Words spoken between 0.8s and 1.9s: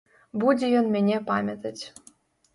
мяне памятаць.